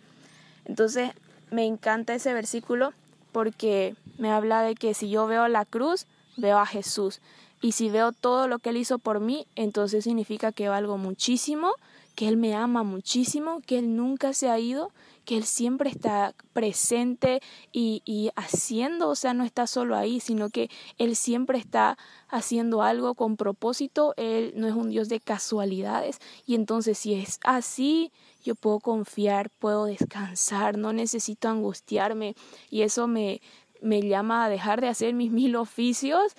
Entonces, 0.66 1.12
me 1.52 1.66
encanta 1.66 2.16
ese 2.16 2.34
versículo 2.34 2.94
porque 3.32 3.96
me 4.18 4.32
habla 4.32 4.62
de 4.62 4.76
que 4.76 4.94
si 4.94 5.10
yo 5.10 5.28
veo 5.28 5.48
la 5.48 5.66
cruz, 5.66 6.06
veo 6.38 6.58
a 6.58 6.66
Jesús. 6.66 7.20
Y 7.62 7.74
si 7.74 7.90
veo 7.90 8.12
todo 8.12 8.48
lo 8.48 8.60
que 8.60 8.70
Él 8.72 8.78
hizo 8.78 9.00
por 9.00 9.20
mí, 9.20 9.48
entonces 9.56 10.04
significa 10.04 10.52
que 10.52 10.70
valgo 10.70 10.98
muchísimo, 10.98 11.74
que 12.16 12.28
Él 12.28 12.38
me 12.38 12.56
ama 12.56 12.84
muchísimo, 12.84 13.62
que 13.66 13.80
Él 13.80 13.96
nunca 13.96 14.34
se 14.34 14.50
ha 14.50 14.60
ido, 14.60 14.92
que 15.26 15.38
Él 15.38 15.46
siempre 15.46 15.90
está 15.90 16.34
presente 16.54 17.42
y, 17.72 18.02
y, 18.06 18.32
haciendo, 18.36 19.10
o 19.10 19.16
sea, 19.16 19.34
no 19.34 19.44
está 19.44 19.68
solo 19.68 19.96
ahí, 19.96 20.20
sino 20.20 20.50
que 20.50 20.70
Él 20.98 21.16
siempre 21.16 21.58
está 21.58 21.98
haciendo 22.28 22.82
algo 22.82 23.16
con 23.16 23.38
propósito, 23.38 24.14
Él 24.18 24.54
no 24.56 24.68
es 24.68 24.74
un 24.74 24.90
Dios 24.90 25.10
de 25.10 25.20
casualidades. 25.20 26.20
Y 26.46 26.56
entonces 26.56 26.98
si 26.98 27.14
es 27.14 27.40
así, 27.44 28.12
yo 28.44 28.56
puedo 28.56 28.80
confiar, 28.80 29.50
puedo 29.50 29.86
descansar, 29.86 30.78
no 30.78 30.94
necesito 30.94 31.50
angustiarme 31.50 32.36
y 32.70 32.82
eso 32.82 33.08
me, 33.08 33.42
me 33.82 34.02
llama 34.02 34.46
a 34.46 34.50
dejar 34.50 34.82
de 34.82 34.88
hacer 34.88 35.14
mis 35.14 35.32
mil 35.40 35.56
oficios 35.56 36.34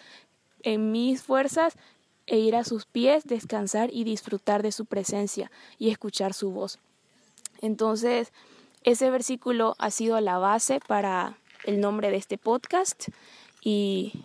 en 0.63 0.93
mis 0.93 1.23
fuerzas 1.23 1.75
e 2.27 2.39
ir 2.39 2.57
a 2.57 2.65
sus 2.65 2.87
pies, 2.87 3.25
descansar 3.25 3.91
y 3.93 4.05
disfrutar 4.05 4.63
de 4.63 4.73
su 4.73 4.87
presencia 4.87 5.51
y 5.79 5.91
escuchar 5.91 6.33
su 6.33 6.51
voz. 6.51 6.79
Entonces, 7.61 8.33
ese 8.85 9.11
versículo 9.11 9.75
ha 9.79 9.91
sido 9.91 10.21
la 10.21 10.39
base 10.39 10.81
para 10.87 11.37
el 11.65 11.81
nombre 11.81 12.11
de 12.11 12.17
este 12.17 12.39
podcast 12.39 13.09
y, 13.63 14.25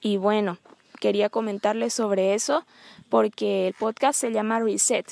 y 0.00 0.16
bueno, 0.16 0.58
quería 1.00 1.28
comentarles 1.28 1.94
sobre 1.94 2.34
eso 2.34 2.64
porque 3.08 3.68
el 3.68 3.74
podcast 3.74 4.20
se 4.20 4.32
llama 4.32 4.60
Reset 4.60 5.06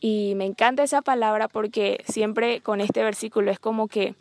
y 0.00 0.34
me 0.36 0.46
encanta 0.46 0.82
esa 0.82 1.02
palabra 1.02 1.48
porque 1.48 2.02
siempre 2.08 2.60
con 2.60 2.80
este 2.80 3.02
versículo 3.02 3.50
es 3.50 3.58
como 3.58 3.88
que 3.88 4.14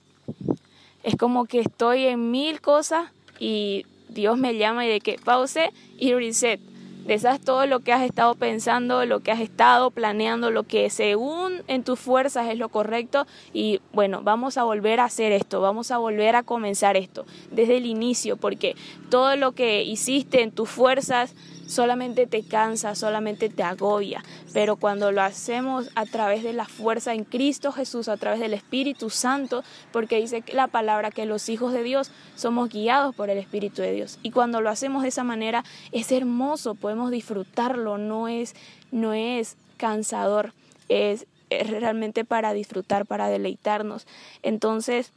es 1.03 1.15
como 1.15 1.45
que 1.45 1.59
estoy 1.59 2.05
en 2.05 2.31
mil 2.31 2.59
cosas 2.59 3.11
y 3.39 3.85
Dios 4.09 4.37
me 4.37 4.57
llama 4.57 4.85
y 4.85 4.89
de 4.89 4.99
que 4.99 5.17
pause 5.23 5.71
y 5.97 6.13
reset. 6.13 6.59
Deshaz 7.07 7.39
todo 7.39 7.65
lo 7.65 7.79
que 7.79 7.93
has 7.93 8.01
estado 8.01 8.35
pensando, 8.35 9.05
lo 9.05 9.21
que 9.21 9.31
has 9.31 9.39
estado 9.39 9.91
planeando, 9.91 10.51
lo 10.51 10.63
que 10.63 10.89
según 10.89 11.63
en 11.67 11.83
tus 11.83 11.97
fuerzas 11.97 12.49
es 12.49 12.57
lo 12.57 12.67
correcto. 12.67 13.25
Y 13.53 13.79
bueno, 13.93 14.21
vamos 14.23 14.57
a 14.57 14.63
volver 14.63 14.99
a 14.99 15.05
hacer 15.05 15.31
esto, 15.31 15.61
vamos 15.61 15.91
a 15.91 15.99
volver 15.99 16.35
a 16.35 16.43
comenzar 16.43 16.97
esto 16.97 17.25
desde 17.49 17.77
el 17.77 17.85
inicio 17.85 18.35
porque 18.35 18.75
todo 19.09 19.37
lo 19.37 19.53
que 19.53 19.83
hiciste 19.83 20.41
en 20.41 20.51
tus 20.51 20.69
fuerzas 20.69 21.33
solamente 21.67 22.25
te 22.25 22.43
cansa, 22.43 22.95
solamente 22.95 23.49
te 23.49 23.61
agobia, 23.61 24.23
pero 24.53 24.77
cuando 24.77 25.11
lo 25.11 25.21
hacemos 25.21 25.91
a 25.95 26.05
través 26.05 26.43
de 26.43 26.53
la 26.53 26.65
fuerza 26.65 27.13
en 27.13 27.23
Cristo 27.23 27.71
Jesús, 27.71 28.07
a 28.07 28.17
través 28.17 28.39
del 28.39 28.53
Espíritu 28.53 29.09
Santo, 29.09 29.63
porque 29.91 30.19
dice 30.19 30.43
la 30.53 30.67
palabra 30.67 31.11
que 31.11 31.25
los 31.25 31.49
hijos 31.49 31.73
de 31.73 31.83
Dios 31.83 32.11
somos 32.35 32.69
guiados 32.69 33.13
por 33.13 33.29
el 33.29 33.37
Espíritu 33.37 33.81
de 33.81 33.91
Dios. 33.91 34.17
Y 34.23 34.31
cuando 34.31 34.61
lo 34.61 34.69
hacemos 34.69 35.03
de 35.03 35.09
esa 35.09 35.23
manera 35.23 35.63
es 35.91 36.11
hermoso, 36.11 36.73
podemos 36.73 37.11
disfrutarlo, 37.11 37.97
no 37.97 38.27
es 38.27 38.55
no 38.91 39.13
es 39.13 39.57
cansador, 39.77 40.53
es, 40.89 41.27
es 41.49 41.69
realmente 41.69 42.25
para 42.25 42.53
disfrutar, 42.53 43.05
para 43.05 43.27
deleitarnos. 43.27 44.07
Entonces, 44.43 45.11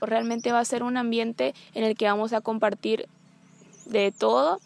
realmente 0.00 0.52
va 0.52 0.60
a 0.60 0.64
ser 0.64 0.82
un 0.82 0.96
ambiente 0.96 1.54
en 1.74 1.84
el 1.84 1.96
que 1.96 2.06
vamos 2.06 2.32
a 2.32 2.40
compartir 2.40 3.08
de 3.86 4.12
todo 4.12 4.60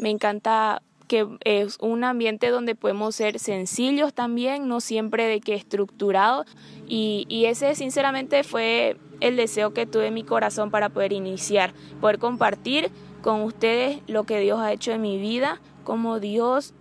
me 0.00 0.10
encanta 0.10 0.82
que 1.08 1.26
es 1.44 1.76
un 1.80 2.04
ambiente 2.04 2.50
donde 2.50 2.76
podemos 2.76 3.16
ser 3.16 3.40
sencillos 3.40 4.14
también, 4.14 4.68
no 4.68 4.80
siempre 4.80 5.26
de 5.26 5.40
que 5.40 5.54
estructurado. 5.54 6.44
Y, 6.86 7.26
y, 7.28 7.46
ese 7.46 7.74
sinceramente 7.74 8.44
fue 8.44 8.96
el 9.18 9.36
deseo 9.36 9.74
que 9.74 9.86
tuve 9.86 10.06
en 10.06 10.14
mi 10.14 10.22
corazón 10.22 10.70
para 10.70 10.88
poder 10.88 11.12
iniciar, 11.12 11.72
poder 12.00 12.18
compartir 12.18 12.90
con 13.22 13.42
ustedes 13.42 13.98
lo 14.06 14.22
que 14.22 14.38
Dios 14.38 14.60
ha 14.60 14.72
hecho 14.72 14.92
en 14.92 15.02
mi 15.02 15.18
vida, 15.18 15.60
cómo 15.82 16.20
Dios 16.20 16.74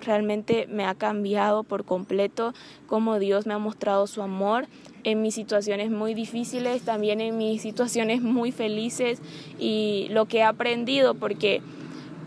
realmente 0.00 0.66
me 0.68 0.84
ha 0.84 0.94
cambiado 0.94 1.64
por 1.64 1.84
completo, 1.84 2.52
cómo 2.86 3.18
Dios 3.18 3.46
me 3.46 3.54
ha 3.54 3.58
mostrado 3.58 4.06
su 4.06 4.22
amor 4.22 4.66
en 5.04 5.22
mis 5.22 5.34
situaciones 5.34 5.90
muy 5.90 6.14
difíciles, 6.14 6.82
también 6.82 7.20
en 7.20 7.36
mis 7.36 7.62
situaciones 7.62 8.22
muy 8.22 8.52
felices 8.52 9.20
y 9.58 10.08
lo 10.10 10.26
que 10.26 10.38
he 10.38 10.42
aprendido, 10.42 11.14
porque 11.14 11.62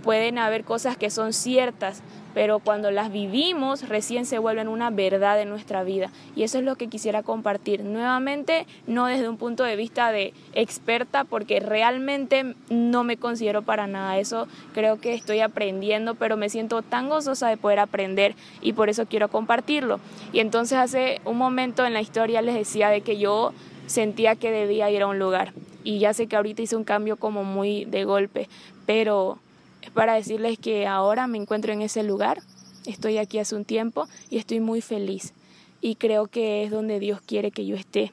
pueden 0.03 0.37
haber 0.37 0.63
cosas 0.63 0.97
que 0.97 1.09
son 1.09 1.33
ciertas, 1.33 2.01
pero 2.33 2.59
cuando 2.59 2.91
las 2.91 3.11
vivimos 3.11 3.89
recién 3.89 4.25
se 4.25 4.39
vuelven 4.39 4.67
una 4.67 4.91
verdad 4.91 5.41
en 5.41 5.49
nuestra 5.49 5.83
vida. 5.83 6.11
Y 6.35 6.43
eso 6.43 6.59
es 6.59 6.63
lo 6.63 6.75
que 6.75 6.87
quisiera 6.87 7.23
compartir 7.23 7.83
nuevamente, 7.83 8.65
no 8.87 9.07
desde 9.07 9.27
un 9.27 9.37
punto 9.37 9.63
de 9.63 9.75
vista 9.75 10.11
de 10.11 10.33
experta, 10.53 11.23
porque 11.23 11.59
realmente 11.59 12.55
no 12.69 13.03
me 13.03 13.17
considero 13.17 13.63
para 13.63 13.87
nada 13.87 14.17
eso. 14.19 14.47
Creo 14.73 14.99
que 14.99 15.13
estoy 15.13 15.39
aprendiendo, 15.39 16.15
pero 16.15 16.37
me 16.37 16.49
siento 16.49 16.81
tan 16.81 17.09
gozosa 17.09 17.49
de 17.49 17.57
poder 17.57 17.79
aprender 17.79 18.35
y 18.61 18.73
por 18.73 18.89
eso 18.89 19.05
quiero 19.05 19.29
compartirlo. 19.29 19.99
Y 20.31 20.39
entonces 20.39 20.77
hace 20.77 21.21
un 21.25 21.37
momento 21.37 21.85
en 21.85 21.93
la 21.93 22.01
historia 22.01 22.41
les 22.41 22.55
decía 22.55 22.89
de 22.89 23.01
que 23.01 23.17
yo 23.17 23.53
sentía 23.87 24.35
que 24.35 24.51
debía 24.51 24.91
ir 24.91 25.01
a 25.01 25.07
un 25.07 25.19
lugar. 25.19 25.53
Y 25.83 25.99
ya 25.99 26.13
sé 26.13 26.27
que 26.27 26.35
ahorita 26.35 26.61
hice 26.61 26.75
un 26.75 26.83
cambio 26.83 27.17
como 27.17 27.43
muy 27.43 27.85
de 27.85 28.03
golpe, 28.03 28.49
pero 28.85 29.39
es 29.81 29.89
para 29.91 30.13
decirles 30.13 30.57
que 30.57 30.87
ahora 30.87 31.27
me 31.27 31.37
encuentro 31.37 31.73
en 31.73 31.81
ese 31.81 32.03
lugar, 32.03 32.41
estoy 32.85 33.17
aquí 33.17 33.39
hace 33.39 33.55
un 33.55 33.65
tiempo 33.65 34.07
y 34.29 34.37
estoy 34.37 34.59
muy 34.59 34.81
feliz 34.81 35.33
y 35.81 35.95
creo 35.95 36.27
que 36.27 36.63
es 36.63 36.71
donde 36.71 36.99
Dios 36.99 37.21
quiere 37.21 37.51
que 37.51 37.65
yo 37.65 37.75
esté. 37.75 38.11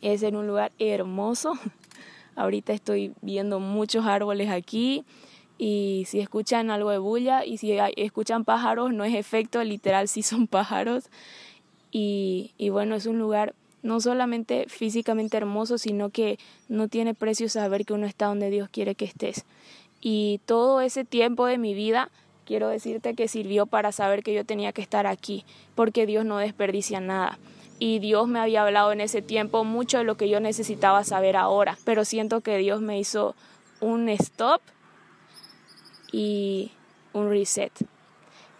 Es 0.00 0.22
en 0.22 0.36
un 0.36 0.46
lugar 0.46 0.72
hermoso. 0.78 1.52
Ahorita 2.36 2.72
estoy 2.72 3.12
viendo 3.20 3.60
muchos 3.60 4.06
árboles 4.06 4.50
aquí 4.50 5.04
y 5.58 6.04
si 6.08 6.18
escuchan 6.18 6.70
algo 6.70 6.90
de 6.90 6.98
bulla 6.98 7.44
y 7.44 7.58
si 7.58 7.76
escuchan 7.96 8.44
pájaros, 8.44 8.92
no 8.92 9.04
es 9.04 9.14
efecto, 9.14 9.62
literal, 9.62 10.08
sí 10.08 10.22
son 10.22 10.46
pájaros. 10.48 11.04
Y, 11.92 12.52
y 12.56 12.70
bueno, 12.70 12.96
es 12.96 13.06
un 13.06 13.18
lugar 13.18 13.54
no 13.82 14.00
solamente 14.00 14.66
físicamente 14.68 15.36
hermoso, 15.36 15.76
sino 15.76 16.10
que 16.10 16.38
no 16.68 16.88
tiene 16.88 17.14
precio 17.14 17.48
saber 17.48 17.84
que 17.84 17.92
uno 17.92 18.06
está 18.06 18.26
donde 18.26 18.48
Dios 18.48 18.68
quiere 18.70 18.94
que 18.94 19.04
estés. 19.04 19.44
Y 20.04 20.40
todo 20.46 20.80
ese 20.80 21.04
tiempo 21.04 21.46
de 21.46 21.58
mi 21.58 21.74
vida, 21.74 22.10
quiero 22.44 22.68
decirte 22.68 23.14
que 23.14 23.28
sirvió 23.28 23.66
para 23.66 23.92
saber 23.92 24.24
que 24.24 24.34
yo 24.34 24.44
tenía 24.44 24.72
que 24.72 24.82
estar 24.82 25.06
aquí, 25.06 25.44
porque 25.76 26.06
Dios 26.06 26.24
no 26.24 26.38
desperdicia 26.38 27.00
nada. 27.00 27.38
Y 27.78 28.00
Dios 28.00 28.26
me 28.26 28.40
había 28.40 28.62
hablado 28.62 28.90
en 28.90 29.00
ese 29.00 29.22
tiempo 29.22 29.62
mucho 29.62 29.98
de 29.98 30.04
lo 30.04 30.16
que 30.16 30.28
yo 30.28 30.40
necesitaba 30.40 31.04
saber 31.04 31.36
ahora, 31.36 31.78
pero 31.84 32.04
siento 32.04 32.40
que 32.40 32.58
Dios 32.58 32.80
me 32.80 32.98
hizo 32.98 33.36
un 33.80 34.08
stop 34.08 34.60
y 36.10 36.72
un 37.12 37.30
reset. 37.30 37.72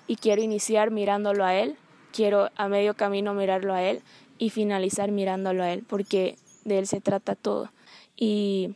Y 0.06 0.16
quiero 0.16 0.42
iniciar 0.42 0.92
mirándolo 0.92 1.44
a 1.44 1.54
Él, 1.56 1.76
quiero 2.12 2.50
a 2.54 2.68
medio 2.68 2.94
camino 2.94 3.34
mirarlo 3.34 3.74
a 3.74 3.82
Él 3.82 4.02
y 4.38 4.50
finalizar 4.50 5.10
mirándolo 5.10 5.64
a 5.64 5.72
Él, 5.72 5.84
porque 5.88 6.36
de 6.64 6.78
Él 6.78 6.86
se 6.86 7.00
trata 7.00 7.34
todo. 7.34 7.70
Y, 8.16 8.70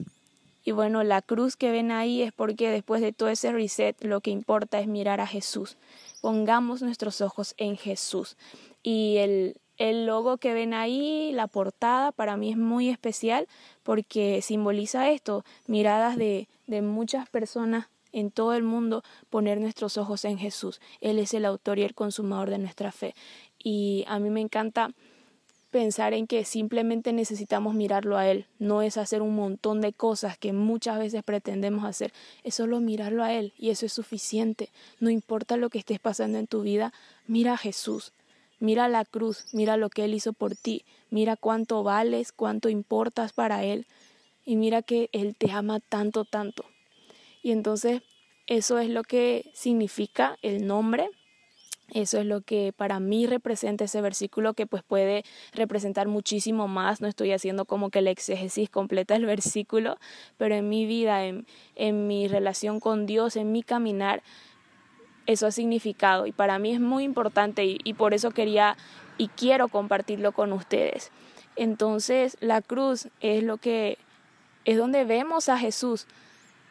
y 0.66 0.72
bueno, 0.72 1.04
la 1.04 1.22
cruz 1.22 1.54
que 1.54 1.70
ven 1.70 1.92
ahí 1.92 2.22
es 2.22 2.32
porque 2.32 2.68
después 2.72 3.00
de 3.00 3.12
todo 3.12 3.28
ese 3.28 3.52
reset 3.52 3.96
lo 4.02 4.20
que 4.20 4.32
importa 4.32 4.80
es 4.80 4.88
mirar 4.88 5.20
a 5.20 5.26
Jesús. 5.28 5.76
Pongamos 6.20 6.82
nuestros 6.82 7.20
ojos 7.20 7.54
en 7.56 7.76
Jesús. 7.76 8.36
Y 8.82 9.18
el, 9.18 9.60
el 9.78 10.06
logo 10.06 10.38
que 10.38 10.54
ven 10.54 10.74
ahí, 10.74 11.30
la 11.32 11.46
portada, 11.46 12.10
para 12.10 12.36
mí 12.36 12.50
es 12.50 12.56
muy 12.56 12.88
especial 12.88 13.46
porque 13.84 14.42
simboliza 14.42 15.08
esto, 15.08 15.44
miradas 15.68 16.16
de, 16.16 16.48
de 16.66 16.82
muchas 16.82 17.28
personas 17.28 17.86
en 18.10 18.32
todo 18.32 18.52
el 18.54 18.64
mundo, 18.64 19.04
poner 19.30 19.60
nuestros 19.60 19.96
ojos 19.96 20.24
en 20.24 20.36
Jesús. 20.36 20.80
Él 21.00 21.20
es 21.20 21.32
el 21.32 21.44
autor 21.44 21.78
y 21.78 21.84
el 21.84 21.94
consumador 21.94 22.50
de 22.50 22.58
nuestra 22.58 22.90
fe. 22.90 23.14
Y 23.62 24.04
a 24.08 24.18
mí 24.18 24.30
me 24.30 24.40
encanta 24.40 24.90
pensar 25.70 26.14
en 26.14 26.26
que 26.26 26.44
simplemente 26.44 27.12
necesitamos 27.12 27.74
mirarlo 27.74 28.16
a 28.16 28.28
Él, 28.28 28.46
no 28.58 28.82
es 28.82 28.96
hacer 28.96 29.22
un 29.22 29.34
montón 29.34 29.80
de 29.80 29.92
cosas 29.92 30.38
que 30.38 30.52
muchas 30.52 30.98
veces 30.98 31.22
pretendemos 31.22 31.84
hacer, 31.84 32.12
es 32.44 32.54
solo 32.54 32.80
mirarlo 32.80 33.22
a 33.22 33.32
Él 33.32 33.52
y 33.58 33.70
eso 33.70 33.86
es 33.86 33.92
suficiente. 33.92 34.70
No 35.00 35.10
importa 35.10 35.56
lo 35.56 35.70
que 35.70 35.78
estés 35.78 35.98
pasando 35.98 36.38
en 36.38 36.46
tu 36.46 36.62
vida, 36.62 36.92
mira 37.26 37.54
a 37.54 37.58
Jesús, 37.58 38.12
mira 38.58 38.88
la 38.88 39.04
cruz, 39.04 39.46
mira 39.52 39.76
lo 39.76 39.90
que 39.90 40.04
Él 40.04 40.14
hizo 40.14 40.32
por 40.32 40.56
ti, 40.56 40.84
mira 41.10 41.36
cuánto 41.36 41.82
vales, 41.82 42.32
cuánto 42.32 42.68
importas 42.68 43.32
para 43.32 43.64
Él 43.64 43.86
y 44.44 44.56
mira 44.56 44.82
que 44.82 45.10
Él 45.12 45.34
te 45.36 45.50
ama 45.50 45.80
tanto, 45.80 46.24
tanto. 46.24 46.64
Y 47.42 47.52
entonces 47.52 48.02
eso 48.46 48.78
es 48.78 48.88
lo 48.88 49.02
que 49.02 49.50
significa 49.54 50.38
el 50.42 50.66
nombre 50.66 51.10
eso 51.92 52.18
es 52.18 52.26
lo 52.26 52.40
que 52.40 52.72
para 52.76 52.98
mí 52.98 53.26
representa 53.26 53.84
ese 53.84 54.00
versículo 54.00 54.54
que 54.54 54.66
pues 54.66 54.82
puede 54.82 55.24
representar 55.52 56.08
muchísimo 56.08 56.66
más. 56.66 57.00
No 57.00 57.06
estoy 57.06 57.32
haciendo 57.32 57.64
como 57.64 57.90
que 57.90 58.00
la 58.00 58.10
exégesis 58.10 58.68
completa 58.68 59.14
del 59.14 59.26
versículo, 59.26 59.96
pero 60.36 60.54
en 60.56 60.68
mi 60.68 60.86
vida, 60.86 61.24
en, 61.24 61.46
en 61.76 62.06
mi 62.06 62.26
relación 62.28 62.80
con 62.80 63.06
Dios, 63.06 63.36
en 63.36 63.52
mi 63.52 63.62
caminar, 63.62 64.22
eso 65.26 65.46
ha 65.46 65.50
significado 65.50 66.26
y 66.26 66.32
para 66.32 66.58
mí 66.58 66.72
es 66.72 66.80
muy 66.80 67.04
importante 67.04 67.64
y, 67.64 67.78
y 67.82 67.94
por 67.94 68.14
eso 68.14 68.30
quería 68.30 68.76
y 69.18 69.28
quiero 69.28 69.68
compartirlo 69.68 70.32
con 70.32 70.52
ustedes. 70.52 71.10
Entonces 71.56 72.36
la 72.40 72.62
cruz 72.62 73.08
es 73.20 73.42
lo 73.42 73.56
que 73.56 73.98
es 74.64 74.76
donde 74.76 75.04
vemos 75.04 75.48
a 75.48 75.58
Jesús 75.58 76.06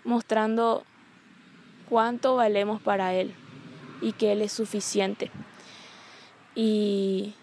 mostrando 0.04 0.84
cuánto 1.90 2.36
valemos 2.36 2.82
para 2.82 3.14
Él 3.14 3.36
y 4.06 4.14
que 4.14 4.32
Él 4.32 4.44
es 4.44 4.52
suficiente. 4.52 5.32
Y 6.54 7.34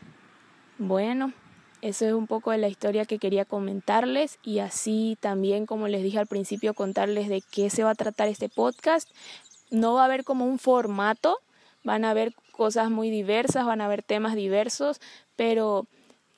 bueno, 0.79 1.33
eso 1.81 2.07
es 2.07 2.13
un 2.13 2.29
poco 2.29 2.53
de 2.53 2.59
la 2.59 2.69
historia 2.69 3.05
que 3.05 3.19
quería 3.19 3.45
comentarles 3.45 4.39
y 4.45 4.61
así 4.61 5.19
también, 5.19 5.67
como 5.67 5.89
les 5.89 6.05
dije 6.05 6.21
al 6.21 6.29
principio, 6.29 6.73
contarles 6.73 7.29
de 7.29 7.43
qué 7.51 7.69
se 7.69 7.83
va 7.83 7.91
a 7.91 7.95
tratar 7.97 8.29
este 8.29 8.49
podcast. 8.49 9.11
No 9.73 9.95
va 9.95 10.03
a 10.03 10.05
haber 10.05 10.23
como 10.23 10.47
un 10.47 10.61
formato, 10.61 11.39
van 11.83 12.05
a 12.05 12.11
haber 12.11 12.33
cosas 12.53 12.91
muy 12.91 13.11
diversas, 13.11 13.67
van 13.67 13.81
a 13.81 13.87
haber 13.87 14.05
temas 14.05 14.37
diversos, 14.37 15.01
pero 15.35 15.89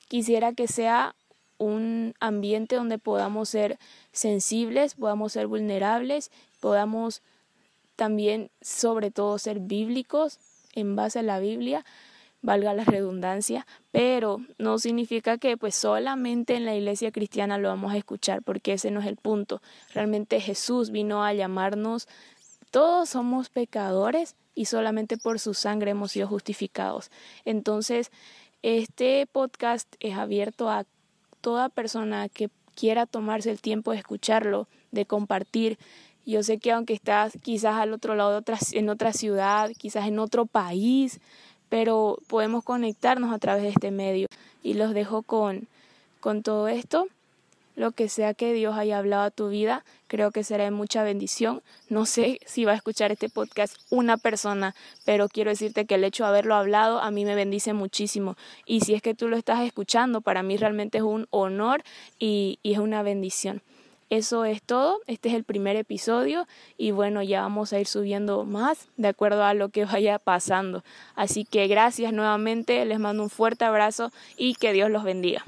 quisiera 0.07 0.53
que 0.53 0.67
sea 0.67 1.13
un 1.59 2.15
ambiente 2.19 2.77
donde 2.77 2.97
podamos 2.97 3.49
ser 3.49 3.77
sensibles, 4.11 4.95
podamos 4.95 5.33
ser 5.33 5.45
vulnerables, 5.45 6.31
podamos 6.59 7.21
también 7.95 8.51
sobre 8.61 9.11
todo 9.11 9.37
ser 9.37 9.59
bíblicos 9.59 10.39
en 10.73 10.95
base 10.95 11.19
a 11.19 11.23
la 11.23 11.39
Biblia, 11.39 11.85
valga 12.41 12.73
la 12.73 12.83
redundancia, 12.83 13.65
pero 13.91 14.39
no 14.57 14.77
significa 14.77 15.37
que 15.37 15.57
pues 15.57 15.75
solamente 15.75 16.55
en 16.55 16.65
la 16.65 16.75
iglesia 16.75 17.11
cristiana 17.11 17.57
lo 17.57 17.69
vamos 17.69 17.93
a 17.93 17.97
escuchar, 17.97 18.43
porque 18.43 18.73
ese 18.73 18.91
no 18.91 18.99
es 18.99 19.07
el 19.07 19.17
punto. 19.17 19.61
Realmente 19.93 20.39
Jesús 20.39 20.91
vino 20.91 21.23
a 21.23 21.33
llamarnos, 21.33 22.07
todos 22.71 23.09
somos 23.09 23.49
pecadores 23.49 24.35
y 24.53 24.65
solamente 24.65 25.17
por 25.17 25.39
su 25.39 25.53
sangre 25.53 25.91
hemos 25.91 26.11
sido 26.11 26.27
justificados. 26.27 27.09
Entonces, 27.45 28.11
este 28.61 29.27
podcast 29.27 29.93
es 29.99 30.15
abierto 30.15 30.69
a 30.69 30.85
toda 31.41 31.69
persona 31.69 32.29
que 32.29 32.49
quiera 32.75 33.05
tomarse 33.05 33.51
el 33.51 33.61
tiempo 33.61 33.91
de 33.91 33.97
escucharlo, 33.97 34.67
de 34.91 35.05
compartir 35.05 35.77
yo 36.25 36.43
sé 36.43 36.57
que 36.57 36.71
aunque 36.71 36.93
estás 36.93 37.33
quizás 37.41 37.75
al 37.75 37.93
otro 37.93 38.15
lado, 38.15 38.31
de 38.31 38.37
otra, 38.37 38.57
en 38.71 38.89
otra 38.89 39.13
ciudad, 39.13 39.71
quizás 39.77 40.07
en 40.07 40.19
otro 40.19 40.45
país, 40.45 41.19
pero 41.69 42.19
podemos 42.27 42.63
conectarnos 42.63 43.33
a 43.33 43.39
través 43.39 43.63
de 43.63 43.69
este 43.69 43.91
medio. 43.91 44.27
Y 44.63 44.73
los 44.73 44.93
dejo 44.93 45.21
con, 45.21 45.67
con 46.19 46.41
todo 46.41 46.67
esto. 46.67 47.07
Lo 47.75 47.91
que 47.91 48.07
sea 48.07 48.33
que 48.33 48.53
Dios 48.53 48.77
haya 48.77 48.97
hablado 48.97 49.23
a 49.23 49.31
tu 49.31 49.49
vida, 49.49 49.83
creo 50.07 50.31
que 50.31 50.45
será 50.45 50.63
de 50.63 50.71
mucha 50.71 51.03
bendición. 51.03 51.61
No 51.89 52.05
sé 52.05 52.39
si 52.45 52.63
va 52.63 52.71
a 52.71 52.75
escuchar 52.75 53.11
este 53.11 53.27
podcast 53.27 53.75
una 53.89 54.15
persona, 54.15 54.73
pero 55.03 55.27
quiero 55.27 55.51
decirte 55.51 55.85
que 55.85 55.95
el 55.95 56.05
hecho 56.05 56.23
de 56.23 56.29
haberlo 56.29 56.55
hablado 56.55 57.01
a 57.01 57.11
mí 57.11 57.25
me 57.25 57.35
bendice 57.35 57.73
muchísimo. 57.73 58.37
Y 58.65 58.79
si 58.81 58.93
es 58.93 59.01
que 59.01 59.13
tú 59.13 59.27
lo 59.27 59.35
estás 59.35 59.59
escuchando, 59.61 60.21
para 60.21 60.41
mí 60.41 60.55
realmente 60.55 60.99
es 60.99 61.03
un 61.03 61.27
honor 61.31 61.83
y, 62.17 62.59
y 62.63 62.73
es 62.73 62.79
una 62.79 63.03
bendición. 63.03 63.61
Eso 64.11 64.45
es 64.45 64.61
todo, 64.61 64.99
este 65.07 65.29
es 65.29 65.35
el 65.35 65.43
primer 65.43 65.75
episodio 65.75 66.47
y 66.77 66.91
bueno, 66.91 67.23
ya 67.23 67.41
vamos 67.41 67.73
a 67.73 67.79
ir 67.79 67.87
subiendo 67.87 68.45
más 68.45 68.87
de 68.97 69.07
acuerdo 69.07 69.43
a 69.43 69.55
lo 69.55 69.69
que 69.69 69.85
vaya 69.85 70.19
pasando. 70.19 70.83
Así 71.15 71.43
que 71.43 71.67
gracias 71.67 72.13
nuevamente, 72.13 72.85
les 72.85 72.99
mando 72.99 73.23
un 73.23 73.31
fuerte 73.31 73.65
abrazo 73.65 74.11
y 74.37 74.53
que 74.53 74.73
Dios 74.73 74.91
los 74.91 75.03
bendiga. 75.03 75.43